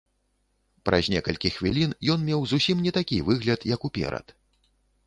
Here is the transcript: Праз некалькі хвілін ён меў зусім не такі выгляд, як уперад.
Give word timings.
Праз 0.87 1.09
некалькі 1.15 1.51
хвілін 1.57 1.93
ён 2.15 2.27
меў 2.31 2.41
зусім 2.55 2.77
не 2.87 2.91
такі 2.99 3.25
выгляд, 3.31 3.71
як 3.75 3.79
уперад. 3.93 4.37